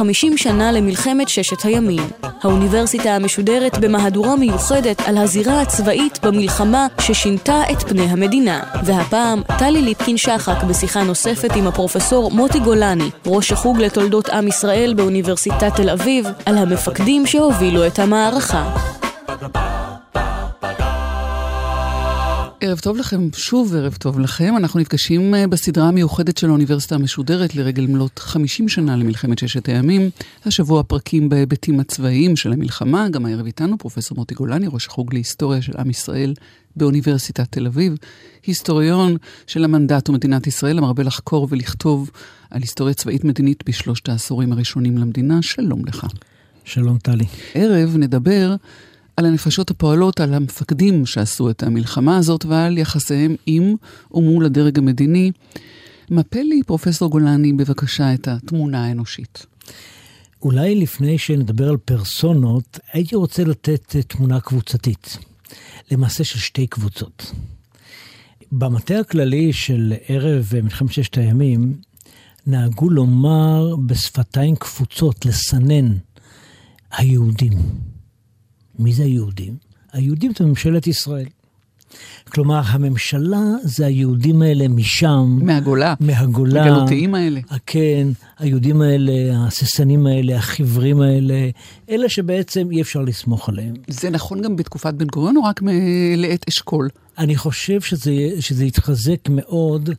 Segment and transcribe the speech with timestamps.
[0.00, 2.02] 50 שנה למלחמת ששת הימים.
[2.42, 8.62] האוניברסיטה המשודרת במהדורה מיוחדת על הזירה הצבאית במלחמה ששינתה את פני המדינה.
[8.84, 15.76] והפעם, טלי ליפקין-שחק בשיחה נוספת עם הפרופסור מוטי גולני, ראש החוג לתולדות עם ישראל באוניברסיטת
[15.76, 18.99] תל אביב, על המפקדים שהובילו את המערכה.
[22.62, 24.54] ערב טוב לכם, שוב ערב טוב לכם.
[24.56, 30.10] אנחנו נפגשים אה, בסדרה המיוחדת של האוניברסיטה המשודרת לרגל מלאת 50 שנה למלחמת ששת הימים.
[30.44, 33.08] השבוע פרקים בהיבטים הצבאיים של המלחמה.
[33.08, 36.34] גם הערב איתנו פרופסור מוטי גולני, ראש החוג להיסטוריה של עם ישראל
[36.76, 37.94] באוניברסיטת תל אביב.
[38.46, 42.10] היסטוריון של המנדט ומדינת ישראל, המרבה לחקור ולכתוב
[42.50, 45.42] על היסטוריה צבאית מדינית בשלושת העשורים הראשונים למדינה.
[45.42, 46.06] שלום לך.
[46.64, 47.26] שלום טלי.
[47.54, 48.56] ערב נדבר
[49.20, 53.74] על הנפשות הפועלות, על המפקדים שעשו את המלחמה הזאת ועל יחסיהם עם
[54.10, 55.32] ומול הדרג המדיני.
[56.10, 59.46] מפה לי, פרופסור גולני, בבקשה את התמונה האנושית.
[60.42, 65.18] אולי לפני שנדבר על פרסונות, הייתי רוצה לתת תמונה קבוצתית.
[65.90, 67.32] למעשה של שתי קבוצות.
[68.52, 71.74] במטה הכללי של ערב מלחמת ששת הימים,
[72.46, 75.96] נהגו לומר בשפתיים קפוצות, לסנן,
[76.92, 77.52] היהודים.
[78.80, 79.56] מי זה היהודים?
[79.92, 81.26] היהודים זה ממשלת ישראל.
[82.28, 85.38] כלומר, הממשלה זה היהודים האלה משם.
[85.42, 85.94] מהגולה.
[86.00, 86.64] מהגולה.
[86.64, 87.40] הגלותיים האלה.
[87.66, 88.08] כן,
[88.38, 91.50] היהודים האלה, ההססנים האלה, החיוורים האלה,
[91.90, 93.74] אלה שבעצם אי אפשר לסמוך עליהם.
[93.88, 95.60] זה נכון גם בתקופת בן גוריון או רק
[96.16, 96.88] לעת אשכול?
[97.18, 99.94] אני חושב שזה, שזה התחזק מאוד אה,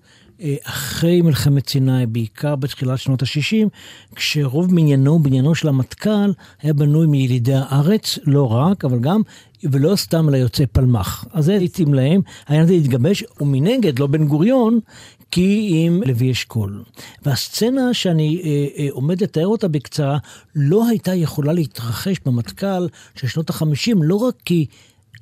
[0.64, 3.68] אחרי מלחמת סיני, בעיקר בתחילת שנות ה-60,
[4.16, 9.22] כשרוב בניינו, בניינו של המטכ"ל, היה בנוי מילידי הארץ, לא רק, אבל גם,
[9.64, 11.26] ולא סתם ליוצאי פלמ"ח.
[11.34, 14.80] אז זה התאים להם, העניין הזה התגבש, ומנגד, לא בן גוריון,
[15.32, 16.84] כי עם לוי אשכול.
[17.26, 20.18] והסצנה שאני אה, אה, עומד לתאר אותה בקצרה,
[20.56, 24.66] לא הייתה יכולה להתרחש במטכ"ל של שנות ה-50, לא רק כי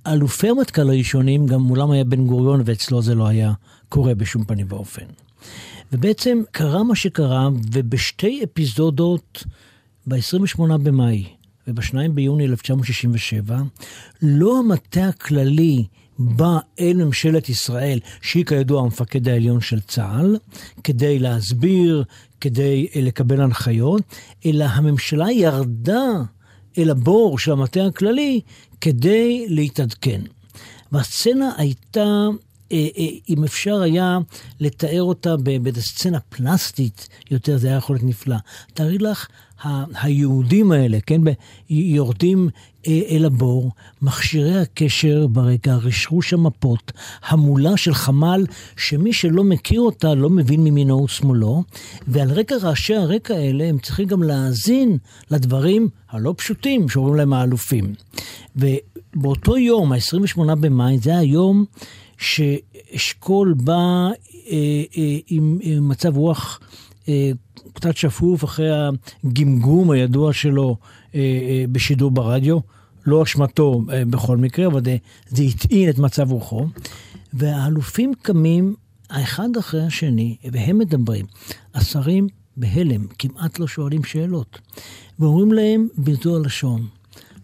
[0.08, 3.54] אלופי המטכ"ל הראשונים, גם מולם היה בן גוריון, ואצלו זה לא היה
[3.90, 5.06] קורה בשום פנים ואופן.
[5.92, 9.44] ובעצם קרה מה שקרה, ובשתי אפיזודות,
[10.08, 11.24] ב-28 במאי
[11.68, 13.62] וב-2 ביוני 1967,
[14.22, 15.86] לא המטה הכללי
[16.20, 20.38] בא אל ממשלת ישראל, שהיא כידוע המפקד העליון של צה"ל,
[20.84, 22.04] כדי להסביר,
[22.42, 24.02] כדי לקבל הנחיות,
[24.46, 26.08] אלא הממשלה ירדה
[26.78, 28.42] אל הבור של המטה הכללי
[28.82, 30.22] כדי להתעדכן.
[30.92, 32.49] והסצנה הייתה אה, אה,
[33.30, 34.18] אם אפשר היה
[34.60, 38.36] לתאר אותה באיזו סצנה פלסטית יותר, זה היה יכול להיות נפלא.
[38.74, 39.28] תארי לך,
[40.02, 41.22] היהודים האלה, כן,
[41.70, 42.50] יורדים
[42.88, 43.72] אה, אל הבור,
[44.02, 46.92] מכשירי הקשר ברקע, רשרוש המפות,
[47.28, 48.46] המולה של חמ"ל,
[48.78, 51.64] שמי שלא מכיר אותה לא מבין ממינו ושמאלו,
[52.08, 54.98] ועל רקע רעשי הרקע האלה הם צריכים גם להאזין
[55.32, 57.94] לדברים הלא פשוטים שאומרים להם האלופים.
[58.56, 61.66] ובאותו יום, ה-28 במאי, זה היום
[62.20, 64.12] שאשכול בא אה,
[64.98, 66.60] אה, עם, עם מצב רוח
[67.10, 67.32] אה,
[67.74, 68.70] קצת שפוף אחרי
[69.24, 70.78] הגמגום הידוע שלו
[71.16, 72.60] אה, אה, בשידור ברדיו.
[73.06, 74.98] לא אשמתו אה, בכל מקרה, אבל זה,
[75.28, 76.68] זה הטעין את מצב רוחו.
[77.34, 78.76] והאלופים קמים
[79.10, 81.26] האחד אחרי השני, והם מדברים.
[81.74, 84.60] השרים בהלם, כמעט לא שואלים שאלות.
[85.20, 86.88] ואומרים להם בזו הלשון,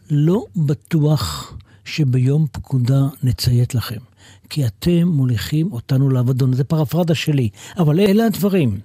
[0.09, 1.53] לא בטוח
[1.85, 3.99] שביום פקודה נציית לכם.
[4.49, 6.53] כי אתם מוליכים אותנו לאבדון.
[6.53, 8.79] זה פרפרדה שלי, אבל אלה הדברים.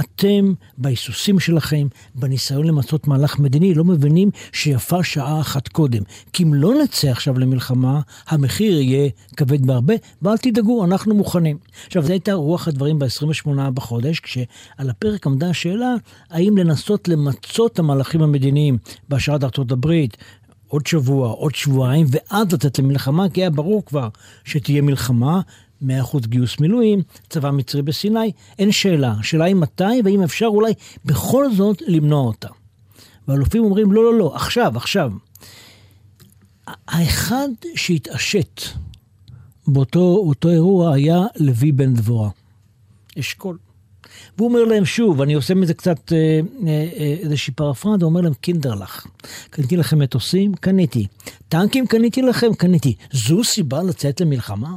[0.00, 6.02] אתם, בהיסוסים שלכם, בניסיון למצות מהלך מדיני, לא מבינים שיפה שעה אחת קודם.
[6.32, 11.58] כי אם לא נצא עכשיו למלחמה, המחיר יהיה כבד בהרבה, ואל תדאגו, אנחנו מוכנים.
[11.86, 15.94] עכשיו, זו הייתה רוח הדברים ב-28 בחודש, כשעל הפרק עמדה השאלה,
[16.30, 18.78] האם לנסות למצות המהלכים המדיניים
[19.08, 20.16] בהשארת ארצות הברית,
[20.68, 24.08] עוד שבוע, עוד שבועיים, ואז לצאת למלחמה, כי היה ברור כבר
[24.44, 25.40] שתהיה מלחמה,
[25.82, 25.86] 100%
[26.26, 29.14] גיוס מילואים, צבא מצרי בסיני, אין שאלה.
[29.20, 30.72] השאלה היא מתי, והאם אפשר אולי
[31.04, 32.48] בכל זאת למנוע אותה.
[33.28, 35.12] והאלופים אומרים, לא, לא, לא, עכשיו, עכשיו.
[36.88, 38.60] האחד שהתעשת
[39.66, 42.30] באותו אירוע היה לוי בן דבורה,
[43.18, 43.58] אשכול.
[44.38, 48.34] והוא אומר להם שוב, אני עושה מזה קצת אה, אה, אה, איזושהי פרפרדה, אומר להם,
[48.34, 49.06] קינדרלך,
[49.50, 50.54] קניתי לכם מטוסים?
[50.54, 51.06] קניתי.
[51.48, 52.54] טנקים קניתי לכם?
[52.54, 52.94] קניתי.
[53.12, 54.70] זו סיבה לצאת למלחמה?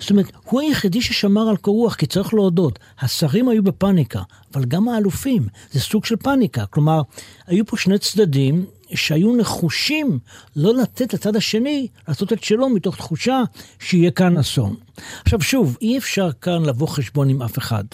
[0.00, 4.22] זאת אומרת, הוא היחידי ששמר על קור רוח, כי צריך להודות, השרים היו בפאניקה,
[4.54, 6.66] אבל גם האלופים, זה סוג של פאניקה.
[6.66, 7.02] כלומר,
[7.46, 8.64] היו פה שני צדדים
[8.94, 10.18] שהיו נחושים
[10.56, 13.42] לא לתת לצד השני לעשות את שלו מתוך תחושה
[13.78, 14.76] שיהיה כאן אסון.
[15.24, 17.84] עכשיו שוב, אי אפשר כאן לבוא חשבון עם אף אחד,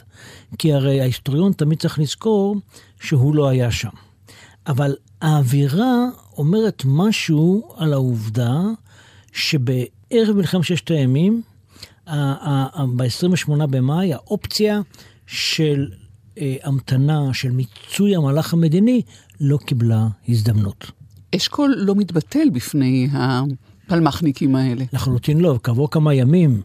[0.58, 2.56] כי הרי ההיסטוריון תמיד צריך לזכור
[3.00, 3.88] שהוא לא היה שם.
[4.66, 8.60] אבל האווירה אומרת משהו על העובדה
[9.32, 11.42] שבערב מלחמת ששת הימים,
[12.06, 14.80] ב-28 במאי, האופציה
[15.26, 15.88] של
[16.38, 19.02] אה, המתנה, של מיצוי המהלך המדיני,
[19.42, 20.90] לא קיבלה הזדמנות.
[21.36, 24.84] אשכול לא מתבטל בפני הפלמחניקים האלה.
[24.92, 26.62] לחלוטין לא, כעבור כמה ימים,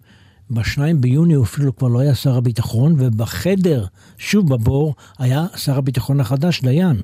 [0.51, 3.85] בשניים ביוני הוא אפילו כבר לא היה שר הביטחון, ובחדר,
[4.17, 7.01] שוב בבור, היה שר הביטחון החדש, דיין.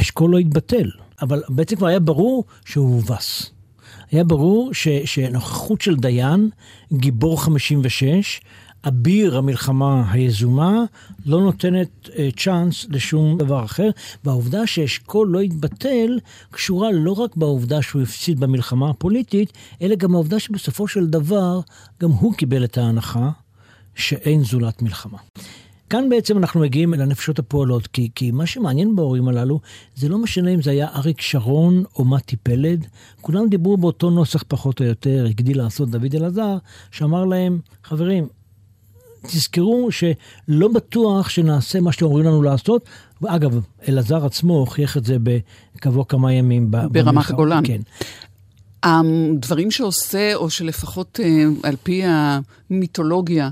[0.00, 0.90] אשכול לא התבטל,
[1.22, 3.50] אבל בעצם כבר היה ברור שהוא הובס.
[4.10, 6.50] היה ברור ש, שנוכחות של דיין,
[6.92, 8.40] גיבור 56,
[8.88, 10.84] אביר המלחמה היזומה,
[11.26, 13.90] לא נותנת אה, צ'אנס לשום דבר אחר,
[14.24, 16.18] והעובדה שאשכול לא התבטל
[16.50, 21.60] קשורה לא רק בעובדה שהוא הפסיד במלחמה הפוליטית, אלא גם העובדה שבסופו של דבר
[22.02, 23.30] גם הוא קיבל את ההנחה
[23.94, 25.18] שאין זולת מלחמה.
[25.90, 29.60] כאן בעצם אנחנו מגיעים אל הנפשות הפועלות, כי, כי מה שמעניין בהורים הללו,
[29.94, 32.86] זה לא משנה אם זה היה אריק שרון או מתי פלד,
[33.20, 36.56] כולם דיברו באותו נוסח פחות או יותר, הגדיל לעשות דוד אלעזר,
[36.90, 38.28] שאמר להם, חברים,
[39.26, 42.84] תזכרו שלא בטוח שנעשה מה שאתם אומרים לנו לעשות.
[43.22, 45.16] ואגב, אלעזר עצמו הוכיח את זה
[45.80, 46.70] כעבור כמה ימים.
[46.70, 47.62] ברמת הגולן.
[47.66, 47.80] כן.
[48.82, 53.50] הדברים שעושה, או שלפחות אה, על פי המיתולוגיה,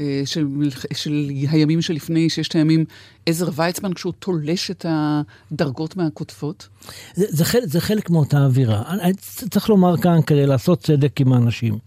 [0.00, 0.46] אה, של,
[0.94, 2.84] של הימים שלפני ששת הימים,
[3.26, 6.68] עזר ויצמן, כשהוא תולש את הדרגות מהכותפות?
[7.14, 8.82] זה, זה, חלק, זה חלק מאותה אווירה.
[9.50, 11.78] צריך לומר כאן, כדי לעשות צדק עם האנשים.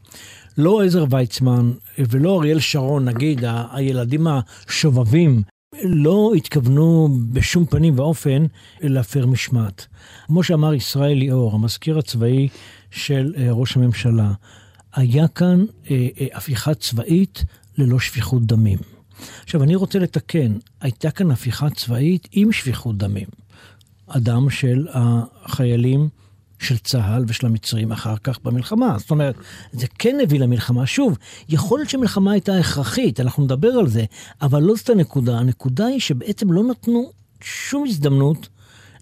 [0.62, 5.42] לא עזר ויצמן ולא אריאל שרון, נגיד, ה- הילדים השובבים,
[5.84, 8.46] לא התכוונו בשום פנים ואופן
[8.82, 9.88] להפר משמעת.
[10.28, 12.48] כמו שאמר ישראל ליאור, המזכיר הצבאי
[12.92, 14.32] של אה, ראש הממשלה,
[14.94, 17.44] היה כאן אה, אה, הפיכה צבאית
[17.78, 18.80] ללא שפיכות דמים.
[19.44, 23.28] עכשיו, אני רוצה לתקן, הייתה כאן הפיכה צבאית עם שפיכות דמים.
[24.08, 26.10] אדם של החיילים
[26.62, 28.96] של צה"ל ושל המצרים אחר כך במלחמה.
[29.00, 29.36] זאת אומרת,
[29.72, 30.86] זה כן הביא למלחמה.
[30.86, 31.18] שוב,
[31.50, 34.06] יכול להיות שמלחמה הייתה הכרחית, אנחנו נדבר על זה,
[34.42, 35.38] אבל לא זאת הנקודה.
[35.38, 37.12] הנקודה היא שבעצם לא נתנו
[37.42, 38.50] שום הזדמנות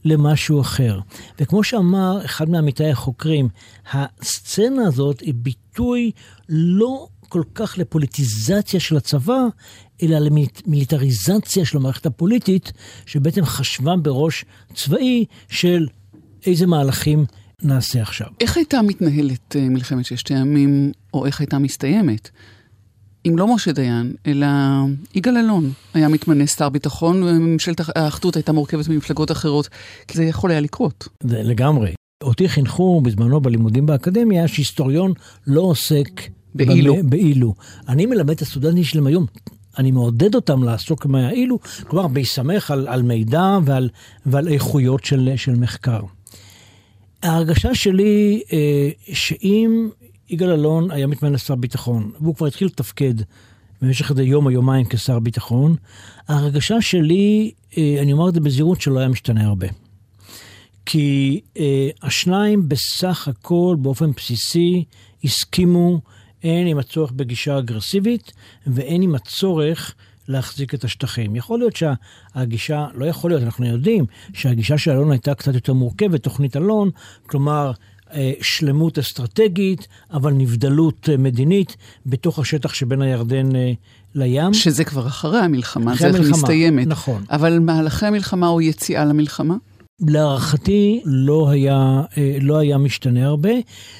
[0.06, 1.00] למשהו אחר.
[1.40, 3.50] וכמו שאמר אחד מעמיתי החוקרים,
[3.92, 6.12] הסצנה הזאת היא ביטוי
[6.50, 9.42] לא כל כך לפוליטיזציה של הצבא,
[10.04, 12.72] אלא למיליטריזציה של המערכת הפוליטית,
[13.06, 15.88] שבעצם חשבה בראש צבאי של
[16.46, 17.26] איזה מהלכים
[17.64, 18.28] נעשה עכשיו.
[18.42, 22.30] איך הייתה מתנהלת אה, מלחמת ששת הימים, או איך הייתה מסתיימת?
[23.28, 24.48] אם לא משה דיין, אלא
[25.16, 29.70] יגאל אלון היה מתמנה שר ביטחון, וממשלת האחדות הייתה מורכבת ממפלגות אחרות,
[30.08, 31.08] כי זה יכול היה לקרות.
[31.24, 31.94] זה לגמרי.
[32.24, 35.14] אותי חינכו בזמנו בלימודים באקדמיה שהיסטוריון
[35.48, 36.22] לא עוסק
[36.56, 36.94] באילו.
[36.94, 37.54] במה, באילו.
[37.88, 39.26] אני מלמד את הסטודנטים שלהם היום,
[39.78, 43.90] אני מעודד אותם לעסוק במה אילו, כלומר בהסתמך על, על מידע ועל,
[44.26, 46.02] ועל איכויות של, של מחקר.
[47.24, 49.90] ההרגשה שלי אה, שאם
[50.30, 53.14] יגאל אלון היה מתמנה לשר ביטחון, והוא כבר התחיל לתפקד
[53.82, 55.76] במשך איזה יום או יומיים כשר ביטחון,
[56.28, 59.68] ההרגשה שלי, אה, אני אומר את זה בזהירות, שלא היה משתנה הרבה.
[60.86, 64.84] כי אה, השניים בסך הכל, באופן בסיסי,
[65.24, 66.02] הסכימו
[66.44, 68.32] הן עם הצורך בגישה אגרסיבית
[68.68, 69.96] והן עם הצורך
[70.30, 71.36] להחזיק את השטחים.
[71.36, 76.24] יכול להיות שהגישה, לא יכול להיות, אנחנו יודעים שהגישה של אלון הייתה קצת יותר מורכבת,
[76.24, 76.90] תוכנית אלון,
[77.28, 77.72] כלומר
[78.14, 83.72] אה, שלמות אסטרטגית, אבל נבדלות אה, מדינית בתוך השטח שבין הירדן אה,
[84.16, 84.54] לים.
[84.54, 86.88] שזה כבר אחרי המלחמה, אחרי זה המלחמה, מסתיימת.
[86.88, 87.24] נכון.
[87.32, 89.56] אבל מהלכי המלחמה או יציאה למלחמה?
[90.08, 92.02] להערכתי לא היה,
[92.42, 93.50] לא היה משתנה הרבה,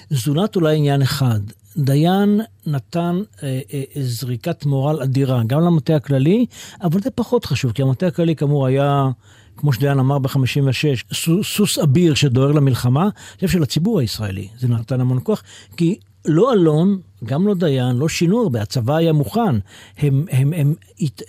[0.10, 1.40] זולת אולי עניין אחד.
[1.80, 6.46] דיין נתן אה, אה, זריקת מורל אדירה, גם למטה הכללי,
[6.82, 9.10] אבל זה פחות חשוב, כי המטה הכללי כאמור היה,
[9.58, 13.04] כמו שדיין אמר ב-56, סוס אביר שדוהר למלחמה.
[13.04, 15.44] אני חושב שלציבור הישראלי זה נתן המון כוח,
[15.78, 19.56] כי לא אלון, גם לא דיין, לא שינו הרבה, הצבא היה מוכן.
[19.98, 20.74] הם, הם, הם,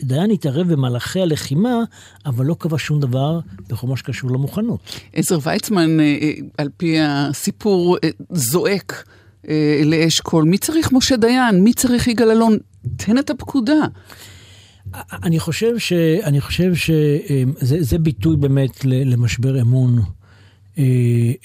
[0.03, 1.79] דיין התערב במהלכי הלחימה,
[2.27, 4.81] אבל לא קבע שום דבר בכל מה שקשור למוכנות.
[5.13, 9.05] עזר ויצמן, אה, אה, על פי הסיפור, אה, זועק.
[9.49, 11.65] אה, לאשכול, מי צריך משה דיין?
[11.65, 12.59] מי צריך יגאל אלון?
[12.97, 13.87] תן את הפקודה.
[15.13, 15.93] אני חושב, ש,
[16.23, 20.03] אני חושב שזה זה ביטוי באמת למשבר אמון
[20.79, 20.85] אה,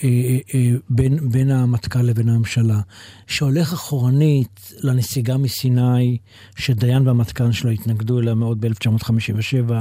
[0.04, 2.80] אה, אה, בין, בין המטכ"ל לבין הממשלה,
[3.28, 6.18] שהולך אחורנית לנסיגה מסיני,
[6.56, 9.72] שדיין והמטכ"ל שלו התנגדו אליה מאוד ב-1957,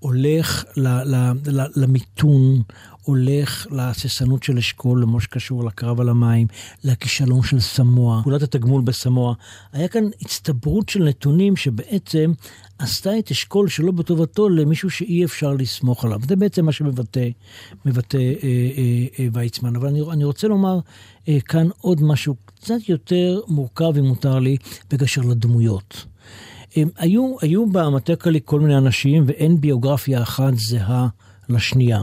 [0.00, 2.62] הולך ל, ל, ל, למיתון,
[3.02, 6.46] הולך להססנות של אשכול, למה שקשור לקרב על המים,
[6.84, 9.34] לכישלון של סמואה, פעולת התגמול בסמואה.
[9.72, 12.32] היה כאן הצטברות של נתונים שבעצם
[12.78, 16.20] עשתה את אשכול שלא בטובתו למישהו שאי אפשר לסמוך עליו.
[16.28, 17.28] זה בעצם מה שמבטא
[17.84, 19.76] מבטא, אה, אה, אה, ויצמן.
[19.76, 20.78] אבל אני, אני רוצה לומר
[21.28, 24.56] אה, כאן עוד משהו קצת יותר מורכב, אם מותר לי,
[24.90, 26.06] בקשר לדמויות.
[26.76, 31.08] הם, היו, היו במטה כללי כל מיני אנשים, ואין ביוגרפיה אחת זהה
[31.48, 32.02] לשנייה.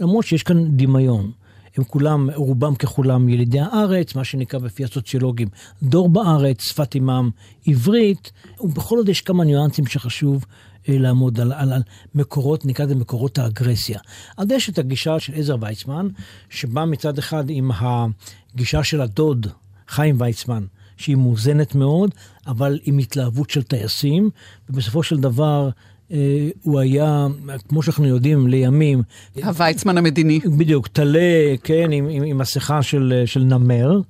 [0.00, 1.30] למרות שיש כאן דמיון.
[1.76, 5.48] הם כולם, רובם ככולם ילידי הארץ, מה שנקרא בפי הסוציולוגים
[5.82, 7.30] דור בארץ, שפת אימם
[7.66, 10.44] עברית, ובכל זאת יש כמה ניואנסים שחשוב
[10.88, 11.82] אה, לעמוד על, על, על
[12.14, 13.98] מקורות, נקרא לזה מקורות האגרסיה.
[14.36, 16.08] אז יש את הגישה של עזר ויצמן,
[16.50, 19.46] שבא מצד אחד עם הגישה של הדוד,
[19.88, 20.64] חיים ויצמן,
[20.96, 22.10] שהיא מאוזנת מאוד,
[22.46, 24.30] אבל עם התלהבות של טייסים,
[24.70, 25.70] ובסופו של דבר
[26.12, 27.26] אה, הוא היה,
[27.68, 29.02] כמו שאנחנו יודעים, לימים...
[29.44, 30.40] הוויצמן המדיני.
[30.58, 34.00] בדיוק, טלה, כן, עם, עם, עם מסכה של, של נמר.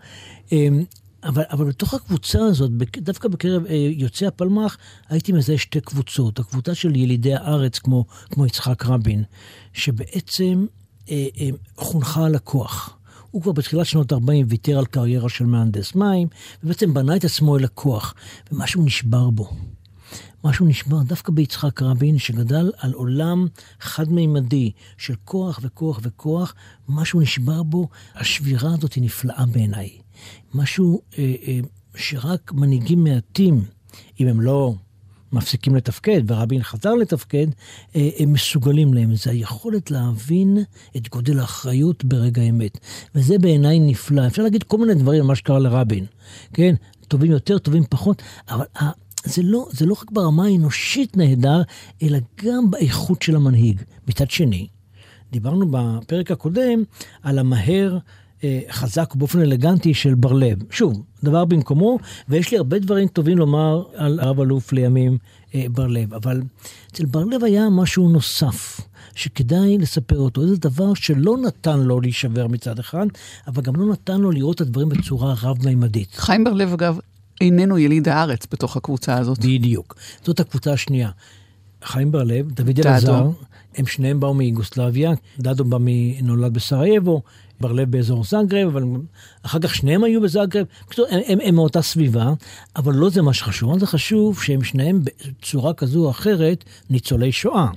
[0.52, 0.68] אה,
[1.26, 4.76] אבל, אבל בתוך הקבוצה הזאת, דווקא בקרב אה, יוצאי הפלמ"ח,
[5.08, 6.38] הייתי מזהה שתי קבוצות.
[6.38, 9.22] הקבוצה של ילידי הארץ, כמו, כמו יצחק רבין,
[9.72, 10.66] שבעצם
[11.10, 12.96] אה, אה, חונכה על הכוח.
[13.36, 16.28] הוא כבר בתחילת שנות 40 ויתר על קריירה של מהנדס מים,
[16.64, 18.14] ובעצם בנה את עצמו אל הכוח,
[18.52, 19.50] ומשהו נשבר בו.
[20.44, 23.46] משהו נשבר דווקא ביצחק רבין, שגדל על עולם
[23.80, 26.54] חד-מימדי של כוח וכוח וכוח,
[26.88, 29.90] משהו נשבר בו, השבירה הזאת היא נפלאה בעיניי.
[30.54, 31.60] משהו אה, אה,
[31.94, 33.64] שרק מנהיגים מעטים,
[34.20, 34.74] אם הם לא
[35.32, 37.46] מפסיקים לתפקד, ורבין חזר לתפקד,
[37.96, 39.14] אה, הם מסוגלים להם.
[39.14, 40.58] זה היכולת להבין
[40.96, 42.78] את גודל האחריות ברגע האמת.
[43.14, 44.26] וזה בעיניי נפלא.
[44.26, 46.06] אפשר להגיד כל מיני דברים על מה שקרה לרבין,
[46.54, 46.74] כן?
[47.08, 48.64] טובים יותר, טובים פחות, אבל
[49.24, 51.62] זה לא, זה לא רק ברמה האנושית נהדר,
[52.02, 53.82] אלא גם באיכות של המנהיג.
[54.08, 54.66] מצד שני,
[55.32, 56.82] דיברנו בפרק הקודם
[57.22, 57.98] על המהר
[58.70, 60.58] חזק באופן אלגנטי של בר לב.
[60.70, 65.18] שוב, דבר במקומו, ויש לי הרבה דברים טובים לומר על רב אלוף לימים
[65.54, 66.42] אה, בר לב, אבל
[66.92, 68.80] אצל בר לב היה משהו נוסף.
[69.16, 70.48] שכדאי לספר אותו.
[70.48, 73.06] זה דבר שלא נתן לו להישבר מצד אחד,
[73.46, 76.14] אבל גם לא נתן לו לראות את הדברים בצורה רב-מימדית.
[76.14, 76.98] חיים בר לב, אגב,
[77.40, 79.38] איננו יליד הארץ בתוך הקבוצה הזאת.
[79.38, 79.96] בדיוק.
[80.24, 81.10] זאת הקבוצה השנייה.
[81.84, 83.30] חיים בר לב, דוד אלעזר,
[83.76, 85.78] הם שניהם באו מיוגוסלביה, דדו בא
[86.22, 87.22] נולד בסרייבו,
[87.60, 88.84] בר לב באזור זאגרב, אבל
[89.42, 90.66] אחר כך שניהם היו בזאגרב.
[90.86, 92.32] בקיצור, הם, הם, הם מאותה סביבה,
[92.76, 97.68] אבל לא זה מה שחשוב, זה חשוב שהם שניהם בצורה כזו או אחרת ניצולי שואה.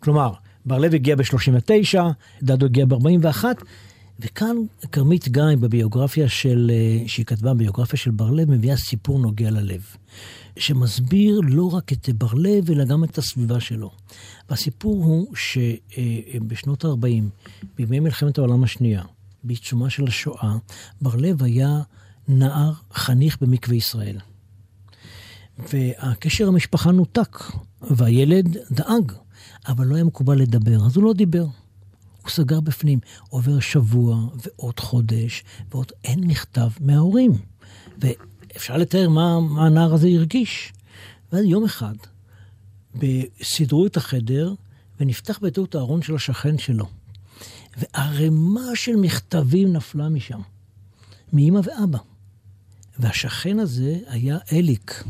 [0.00, 0.32] כלומר,
[0.66, 1.98] בר לב הגיע ב-39,
[2.42, 3.44] דדו הגיע ב-41,
[4.20, 4.56] וכאן
[4.92, 9.82] כרמית גיא בביוגרפיה של, אה, שהיא כתבה, ביוגרפיה של בר-לב, מביאה סיפור נוגע ללב,
[10.56, 13.90] שמסביר לא רק את בר-לב, אלא גם את הסביבה שלו.
[14.50, 19.02] והסיפור הוא שבשנות ה-40, בימי מלחמת העולם השנייה,
[19.44, 20.56] בעיצומה של השואה,
[21.00, 21.80] בר-לב היה
[22.28, 24.18] נער חניך במקווה ישראל.
[25.72, 27.38] והקשר המשפחה נותק,
[27.82, 29.12] והילד דאג,
[29.68, 31.46] אבל לא היה מקובל לדבר, אז הוא לא דיבר.
[32.22, 32.98] הוא סגר בפנים.
[33.28, 37.32] עובר שבוע ועוד חודש ועוד אין מכתב מההורים.
[37.98, 40.72] ואפשר לתאר מה, מה הנער הזה הרגיש.
[41.32, 41.94] ואז יום אחד,
[43.42, 44.54] סידרו את החדר
[45.00, 46.86] ונפתח בטעות הארון של השכן שלו.
[47.78, 50.40] וערימה של מכתבים נפלה משם,
[51.32, 51.98] מאמא ואבא.
[52.98, 55.04] והשכן הזה היה אליק,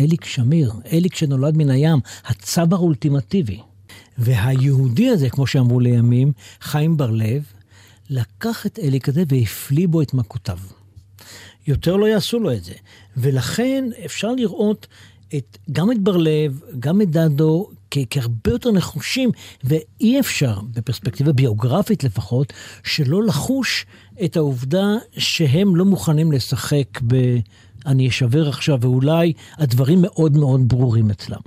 [0.00, 3.60] אליק שמיר, אליק שנולד מן הים, הצבר האולטימטיבי.
[4.18, 7.42] והיהודי הזה, כמו שאמרו לימים, חיים בר-לב,
[8.10, 10.58] לקח את אלי כזה והפליא בו את מכותיו.
[11.66, 12.72] יותר לא יעשו לו את זה.
[13.16, 14.86] ולכן אפשר לראות
[15.36, 19.30] את, גם את בר-לב, גם את דדו, כהרבה יותר נחושים,
[19.64, 22.52] ואי אפשר, בפרספקטיבה ביוגרפית לפחות,
[22.84, 23.86] שלא לחוש
[24.24, 24.86] את העובדה
[25.18, 27.36] שהם לא מוכנים לשחק ב...
[27.86, 31.38] אני אשבר עכשיו, ואולי הדברים מאוד מאוד ברורים אצלם.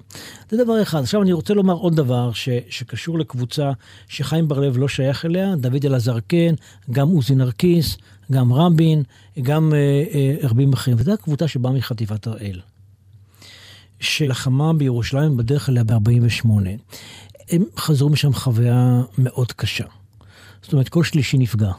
[0.50, 1.00] זה דבר אחד.
[1.00, 3.72] עכשיו אני רוצה לומר עוד דבר ש, שקשור לקבוצה
[4.08, 6.56] שחיים בר-לב לא שייך אליה, דוד אלעזר כן,
[6.92, 7.98] גם עוזי נרקיס,
[8.32, 9.04] גם רבין,
[9.42, 12.60] גם אה, אה, רבים אחרים, וזו הקבוצה שבאה מחטיבת הראל.
[14.00, 16.48] שלחמה בירושלים בדרך אליה ב-48.
[17.50, 19.86] הם חזרו משם חוויה מאוד קשה.
[20.62, 21.72] זאת אומרת, כל שלישי נפגע.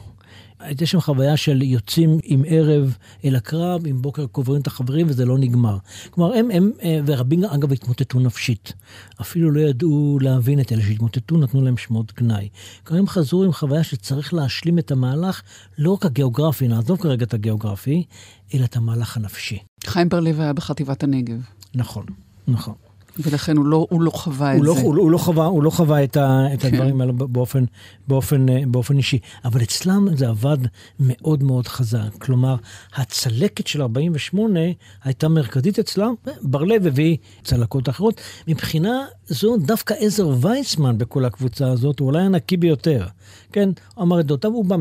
[0.61, 5.25] הייתה שם חוויה של יוצאים עם ערב אל הקרב, עם בוקר קוברים את החברים וזה
[5.25, 5.77] לא נגמר.
[6.09, 8.73] כלומר, הם, הם אה, ורבים אגב התמוטטו נפשית.
[9.21, 12.49] אפילו לא ידעו להבין את אלה שהתמוטטו, נתנו להם שמות גנאי.
[12.83, 15.41] כלומר, הם חזרו עם חוויה שצריך להשלים את המהלך,
[15.77, 18.03] לא רק הגיאוגרפי, נעזוב כרגע את הגיאוגרפי,
[18.53, 19.59] אלא את המהלך הנפשי.
[19.85, 21.41] חיים בר-לב היה בחטיבת הנגב.
[21.75, 22.05] נכון,
[22.47, 22.73] נכון.
[23.19, 24.81] ולכן הוא לא, הוא לא חווה הוא את לא, זה.
[24.81, 26.65] הוא, לא- הוא לא חווה, הוא לא חווה את, ה, את.
[26.65, 27.63] הדברים האלה באופן,
[28.07, 29.19] באופן, אה, באופן אישי.
[29.45, 30.57] אבל אצלם זה עבד
[30.99, 32.09] מאוד מאוד חזק.
[32.19, 32.55] כלומר,
[32.95, 34.59] הצלקת של 48
[35.03, 38.21] הייתה מרכזית אצלם, בר-לב הביא צלקות אחרות.
[38.47, 43.07] מבחינה זו, דווקא עזר וייסמן בכל הקבוצה הזאת הוא אולי הנקי ביותר.
[43.51, 44.75] כן, הוא אמר את דעותיו, הוא בא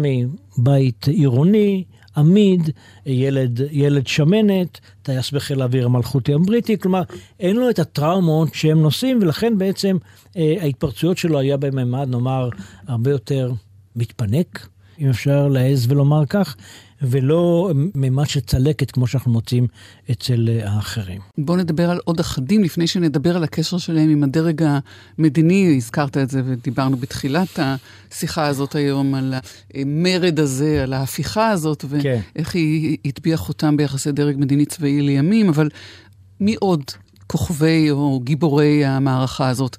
[0.59, 1.85] מבית עירוני,
[2.17, 2.71] עמיד,
[3.07, 7.03] ילד, ילד שמנת, טייס בחיל האוויר המלכותי הבריטי, כלומר,
[7.41, 9.97] אין לו את הטראומות שהם נושאים, ולכן בעצם
[10.37, 12.49] אה, ההתפרצויות שלו היה בממד, נאמר,
[12.87, 13.53] הרבה יותר
[13.97, 14.69] מתפנק,
[15.01, 16.57] אם אפשר להעז ולומר כך,
[17.03, 19.67] ולא ממד של צלקת כמו שאנחנו מוצאים
[20.11, 21.21] אצל אה, האחרים.
[21.39, 24.63] בואו נדבר על עוד אחדים לפני שנדבר על הקשר שלהם עם הדרג
[25.19, 25.75] המדיני.
[25.77, 29.35] הזכרת את זה ודיברנו בתחילת השיחה הזאת היום על
[29.75, 32.21] המרד הזה, על ההפיכה הזאת, כן.
[32.35, 35.69] ואיך היא הטביעה חותם ביחסי דרג מדיני צבאי לימים, אבל
[36.41, 36.83] מי עוד
[37.27, 39.77] כוכבי או גיבורי המערכה הזאת?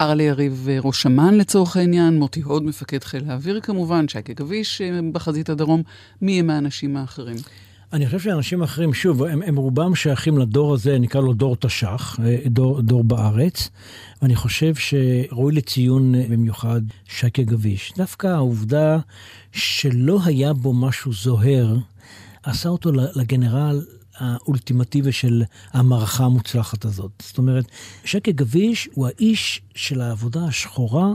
[0.00, 4.80] ארלה יריב אה, ראש אמ"ן לצורך העניין, מוטי הוד מפקד חיל האוויר כמובן, שייקה גביש
[4.80, 5.82] אה, בחזית הדרום,
[6.22, 7.36] מי הם האנשים האחרים?
[7.92, 12.20] אני חושב שאנשים אחרים, שוב, הם, הם רובם שייכים לדור הזה, נקרא לו דור תש"ח,
[12.24, 13.70] אה, דור, דור בארץ,
[14.22, 17.92] ואני חושב שראוי לציון במיוחד שייקה גביש.
[17.96, 18.98] דווקא העובדה
[19.52, 21.76] שלא היה בו משהו זוהר,
[22.42, 23.84] עשה אותו לגנרל
[24.18, 25.42] האולטימטיבי של
[25.72, 27.10] המערכה המוצלחת הזאת.
[27.22, 27.64] זאת אומרת,
[28.04, 31.12] שייקה גביש הוא האיש של העבודה השחורה,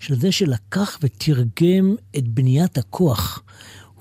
[0.00, 3.42] של זה שלקח ותרגם את בניית הכוח.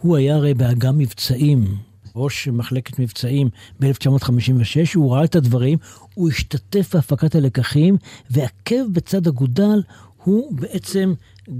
[0.01, 1.77] הוא היה הרי באג"ם מבצעים,
[2.15, 5.77] ראש מחלקת מבצעים ב-1956, הוא ראה את הדברים,
[6.13, 7.97] הוא השתתף בהפקת הלקחים,
[8.29, 9.81] ועקב בצד אגודל,
[10.23, 11.13] הוא בעצם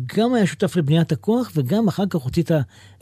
[0.05, 2.43] גם היה שותף לבניית הכוח, וגם אחר כך הוציא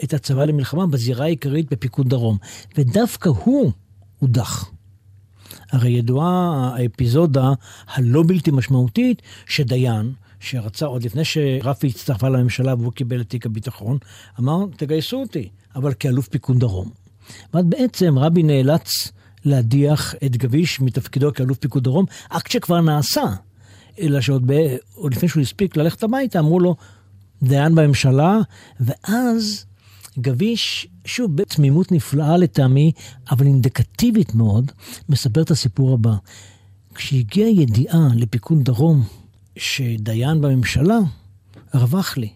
[0.04, 2.38] את הצבא למלחמה בזירה העיקרית בפיקוד דרום.
[2.78, 3.72] ודווקא הוא
[4.20, 4.72] הודח.
[5.72, 7.54] הרי ידועה האפיזודה
[7.88, 13.98] הלא בלתי משמעותית שדיין, שרצה עוד לפני שרפי הצטרפה לממשלה והוא קיבל את תיק הביטחון,
[14.40, 16.90] אמר, תגייסו אותי, אבל כאלוף פיקוד דרום.
[17.54, 19.12] ואז בעצם רבי נאלץ
[19.46, 23.24] להדיח את גביש מתפקידו כאלוף פיקוד דרום, אקט שכבר נעשה.
[24.00, 24.76] אלא שעוד ב...
[25.12, 26.76] לפני שהוא הספיק ללכת הביתה, אמרו לו,
[27.44, 28.38] דיין בממשלה,
[28.80, 29.66] ואז
[30.20, 32.92] גביש, שוב, בתמימות נפלאה לטעמי,
[33.32, 34.72] אבל אינדיקטיבית מאוד,
[35.10, 36.14] מספר את הסיפור הבא.
[36.96, 39.04] כשהגיעה ידיעה לפיקוד דרום
[39.58, 40.98] שדיין בממשלה,
[41.74, 42.30] רווח לי.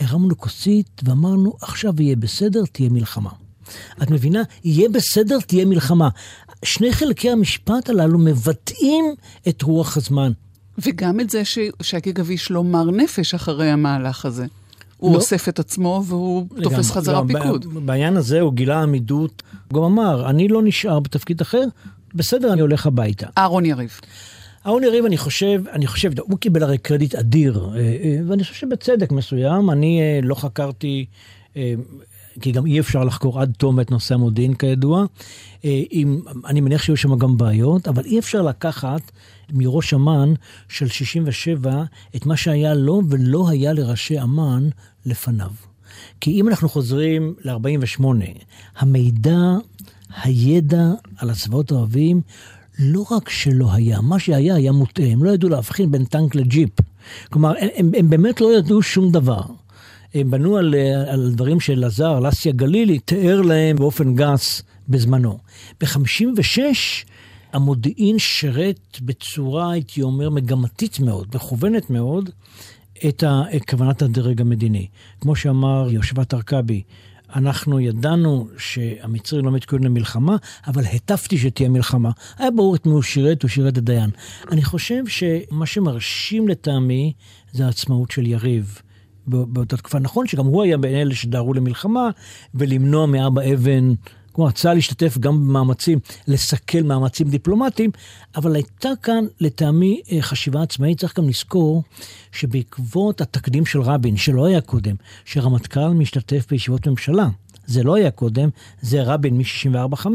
[0.00, 3.30] הרמנו כוסית ואמרנו, עכשיו יהיה בסדר, תהיה מלחמה.
[4.02, 4.42] את מבינה?
[4.64, 6.08] יהיה בסדר, תהיה מלחמה.
[6.64, 9.04] שני חלקי המשפט הללו מבטאים
[9.48, 10.32] את רוח הזמן.
[10.78, 14.46] וגם את זה ששייקה גביש לא מר נפש אחרי המהלך הזה.
[14.96, 15.16] הוא לא.
[15.16, 16.82] אוסף את עצמו והוא תופס לגמרי.
[16.82, 17.86] חזרה לא, פיקוד.
[17.86, 19.42] בעניין הזה הוא גילה עמידות.
[19.70, 21.64] הוא גם אמר, אני לא נשאר בתפקיד אחר,
[22.14, 23.26] בסדר, אני הולך הביתה.
[23.38, 24.00] אהרון יריב.
[24.66, 28.54] אהרון יריב, אני חושב, אני חושב, הוא קיבל הרי קרדיט אדיר, אה, אה, ואני חושב
[28.54, 31.06] שבצדק מסוים, אני אה, לא חקרתי,
[32.40, 35.04] כי גם אי אפשר לחקור עד תום את נושא המודיעין כידוע.
[35.64, 39.00] אם, אני מניח שהיו שם גם בעיות, אבל אי אפשר לקחת
[39.52, 40.32] מראש אמ"ן
[40.68, 41.82] של 67
[42.16, 44.68] את מה שהיה לו ולא היה לראשי אמ"ן
[45.06, 45.50] לפניו.
[46.20, 48.04] כי אם אנחנו חוזרים ל-48,
[48.76, 49.38] המידע,
[50.22, 52.20] הידע על הצבאות הערביים,
[52.78, 56.70] לא רק שלא היה, מה שהיה היה מוטעה, הם לא ידעו להבחין בין טנק לג'יפ.
[57.30, 59.42] כלומר, הם, הם, הם באמת לא ידעו שום דבר.
[60.14, 60.74] הם בנו על,
[61.08, 65.38] על דברים שאלעזר, לסיה גלילי, תיאר להם באופן גס בזמנו.
[65.80, 66.58] ב-56'
[67.56, 72.30] המודיעין שירת בצורה, הייתי אומר, מגמתית מאוד, מכוונת מאוד,
[73.08, 73.24] את,
[73.70, 74.86] כוונת הדרג המדיני.
[75.20, 76.82] כמו שאמר יושבת ארכבי,
[77.36, 82.10] אנחנו ידענו שהמצרים לא מתכונן למלחמה, אבל הטפתי שתהיה מלחמה.
[82.38, 84.10] היה ברור את מי הוא שירת, הוא שירת את דיין.
[84.50, 87.12] אני חושב שמה שמרשים לטעמי
[87.52, 88.80] זה העצמאות של יריב.
[89.26, 89.98] באותה תקופה.
[89.98, 92.10] נכון שגם הוא היה בין אלה שדהרו למלחמה
[92.54, 93.92] ולמנוע מאבא אבן,
[94.36, 97.90] כלומר צה"ל להשתתף גם במאמצים, לסכל מאמצים דיפלומטיים,
[98.36, 101.82] אבל הייתה כאן לטעמי אה, חשיבה עצמאית, צריך גם לזכור
[102.32, 104.94] שבעקבות התקדים של רבין, שלא היה קודם,
[105.24, 107.28] שרמטכ"ל משתתף בישיבות ממשלה,
[107.66, 108.48] זה לא היה קודם,
[108.80, 110.06] זה רבין מ-64-5,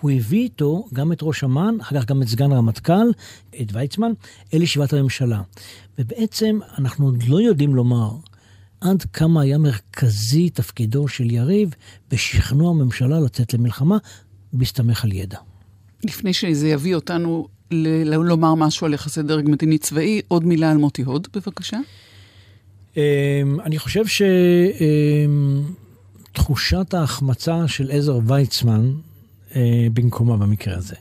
[0.00, 3.10] הוא הביא איתו גם את ראש אמ"ן, אחר כך גם את סגן הרמטכ"ל,
[3.62, 4.12] את ויצמן,
[4.54, 5.40] אל ישיבת הממשלה.
[5.98, 8.10] ובעצם אנחנו עוד לא יודעים לומר
[8.80, 11.74] עד כמה היה מרכזי תפקידו של יריב
[12.10, 13.98] בשכנוע הממשלה לצאת למלחמה,
[14.52, 15.38] בהסתמך על ידע.
[16.04, 20.76] לפני שזה יביא אותנו ל- לומר משהו על יחסי דרג מדיני צבאי, עוד מילה על
[20.76, 21.78] מוטי הוד, בבקשה.
[22.96, 23.00] אמ,
[23.64, 24.04] אני חושב
[26.32, 28.92] שתחושת ההחמצה של עזר ויצמן
[29.56, 30.96] אה, במקומה במקרה הזה.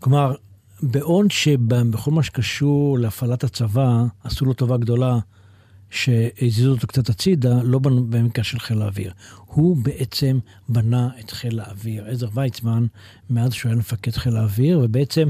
[0.00, 0.34] כלומר,
[0.82, 5.18] בעוד שבכל מה שקשור להפעלת הצבא, עשו לו טובה גדולה
[5.90, 9.12] שהזיזו אותו קצת הצידה, לא במקרה של חיל האוויר.
[9.46, 12.04] הוא בעצם בנה את חיל האוויר.
[12.06, 12.86] עזר ויצמן,
[13.30, 15.28] מאז שהוא היה מפקד חיל האוויר, ובעצם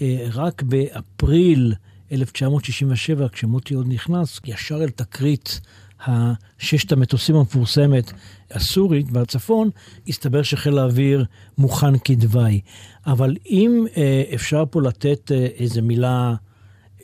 [0.00, 1.74] אה, רק באפריל
[2.12, 5.60] 1967, כשמוטי עוד נכנס, ישר אל תקרית
[6.06, 8.12] הששת המטוסים המפורסמת
[8.50, 9.70] הסורית בצפון,
[10.08, 11.24] הסתבר שחיל האוויר
[11.58, 12.60] מוכן כדווי.
[13.06, 16.34] אבל אם אה, אפשר פה לתת אה, איזה מילה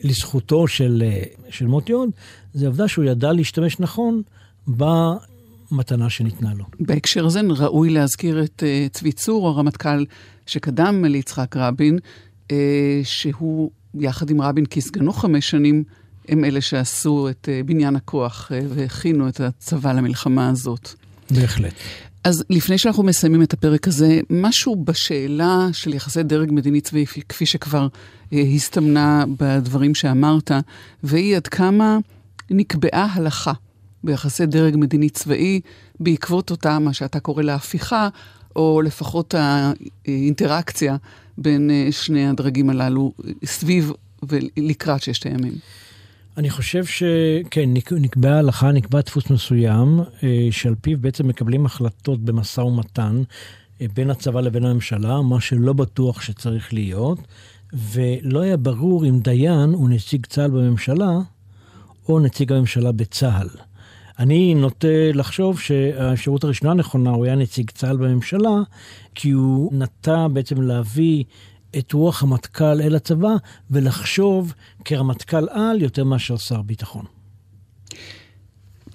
[0.03, 2.09] לזכותו של, אה, של מוטי הוד,
[2.53, 4.21] זה עובדה שהוא ידע להשתמש נכון
[4.67, 6.65] במתנה שניתנה לו.
[6.79, 10.05] בהקשר הזה ראוי להזכיר את אה, צבי צור, הרמטכ"ל
[10.45, 11.99] שקדם ליצחק רבין,
[12.51, 15.83] אה, שהוא יחד עם רבין כסגנו חמש שנים,
[16.27, 20.89] הם אלה שעשו את אה, בניין הכוח והכינו את הצבא למלחמה הזאת.
[21.31, 21.73] בהחלט.
[22.23, 27.45] אז לפני שאנחנו מסיימים את הפרק הזה, משהו בשאלה של יחסי דרג מדיני צבאי, כפי
[27.45, 27.87] שכבר
[28.33, 30.51] אה, הסתמנה בדברים שאמרת,
[31.03, 31.97] והיא עד כמה
[32.49, 33.53] נקבעה הלכה
[34.03, 35.61] ביחסי דרג מדיני צבאי
[35.99, 38.09] בעקבות אותה, מה שאתה קורא לה הפיכה,
[38.55, 40.95] או לפחות האינטראקציה
[41.37, 43.13] בין אה, שני הדרגים הללו
[43.45, 43.91] סביב
[44.23, 45.53] ולקראת ששת הימים.
[46.39, 52.61] אני חושב שכן, נקבעה הלכה, נקבע דפוס מסוים, אה, שעל פיו בעצם מקבלים החלטות במשא
[52.61, 53.23] ומתן
[53.81, 57.19] אה, בין הצבא לבין הממשלה, מה שלא בטוח שצריך להיות,
[57.73, 61.19] ולא היה ברור אם דיין הוא נציג צה"ל בממשלה,
[62.09, 63.49] או נציג הממשלה בצה"ל.
[64.19, 68.61] אני נוטה לחשוב שהאפשרות הראשונה הנכונה, הוא היה נציג צה"ל בממשלה,
[69.15, 71.23] כי הוא נטה בעצם להביא
[71.77, 73.35] את רוח המטכ"ל אל הצבא
[73.71, 74.53] ולחשוב
[74.85, 77.05] כרמטכ"ל על יותר מאשר שר ביטחון.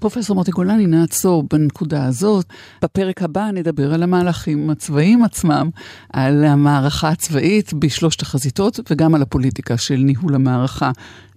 [0.01, 2.47] פרופסור מוטי גולני, נעצור בנקודה הזאת.
[2.83, 5.71] בפרק הבא נדבר על המהלכים הצבאיים עצמם,
[6.13, 10.91] על המערכה הצבאית בשלושת החזיתות וגם על הפוליטיקה של ניהול המערכה.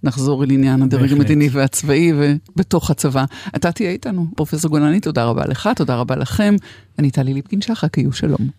[0.03, 3.25] נחזור אל עניין הדרג המדיני והצבאי ובתוך הצבא.
[3.55, 6.55] אתה תהיה איתנו, פרופסור גולני, תודה רבה לך, תודה רבה לכם.
[6.99, 8.49] אני טלי ליפקין שחק, היו שלום.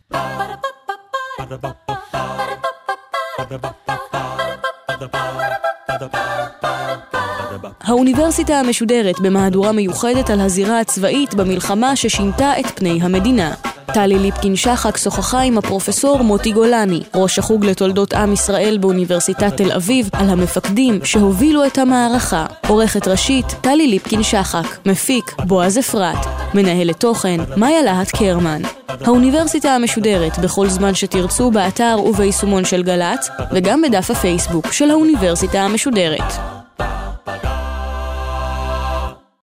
[7.81, 13.55] האוניברסיטה המשודרת במהדורה מיוחדת על הזירה הצבאית במלחמה ששינתה את פני המדינה.
[13.95, 19.73] טלי ליפקין שחק שוחחה עם הפרופסור מוטי גולני, ראש החוג לתולדות עם ישראל באוניברסיטת תל
[19.73, 22.47] אביב, על המפקדים שהובילו את המערכה.
[22.69, 24.67] עורכת ראשית, טלי ליפקין שחק.
[24.87, 26.27] מפיק, בועז אפרת.
[26.55, 28.63] מנהלת תוכן, מאיה להט קרמן.
[28.89, 36.33] האוניברסיטה המשודרת בכל זמן שתרצו באתר וביישומון של גל"צ, וגם בדף הפייסבוק של האוניברסיטה המשודרת.